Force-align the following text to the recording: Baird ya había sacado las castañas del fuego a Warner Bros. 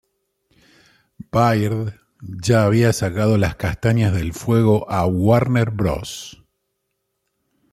Baird 1.31 1.93
ya 2.43 2.65
había 2.65 2.91
sacado 2.91 3.37
las 3.37 3.55
castañas 3.55 4.11
del 4.15 4.33
fuego 4.33 4.89
a 4.89 5.05
Warner 5.05 5.69
Bros. 5.69 6.41